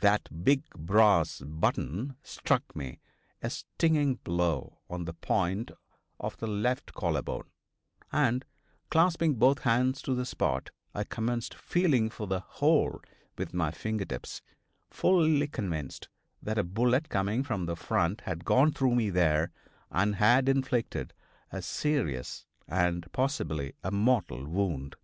That 0.00 0.44
big 0.44 0.68
brass 0.76 1.38
button 1.40 2.14
struck 2.22 2.76
me 2.76 3.00
a 3.40 3.48
stinging 3.48 4.16
blow 4.16 4.80
on 4.90 5.06
the 5.06 5.14
point 5.14 5.70
of 6.18 6.36
the 6.36 6.46
left 6.46 6.92
collar 6.92 7.22
bone, 7.22 7.48
and, 8.12 8.44
clasping 8.90 9.36
both 9.36 9.60
hands 9.60 10.02
to 10.02 10.14
the 10.14 10.26
spot, 10.26 10.68
I 10.94 11.04
commenced 11.04 11.54
feeling 11.54 12.10
for 12.10 12.26
the 12.26 12.40
hole 12.40 13.00
with 13.38 13.54
my 13.54 13.70
finger 13.70 14.04
tips, 14.04 14.42
fully 14.90 15.48
convinced 15.48 16.10
that 16.42 16.58
a 16.58 16.62
bullet 16.62 17.08
coming 17.08 17.42
from 17.42 17.64
the 17.64 17.74
front 17.74 18.20
had 18.20 18.44
gone 18.44 18.72
through 18.72 18.94
me 18.94 19.08
there 19.08 19.50
and 19.90 20.16
had 20.16 20.46
inflicted 20.46 21.14
a 21.50 21.62
serious 21.62 22.44
and 22.68 23.10
possibly 23.12 23.72
a 23.82 23.90
mortal 23.90 24.44
wound. 24.44 24.96